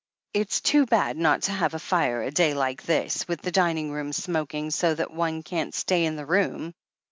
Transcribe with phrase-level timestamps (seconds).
[0.33, 3.91] "It's too bad not to have a fire a day like this, with the dining
[3.91, 6.73] room smoking so that one can't stay in the room."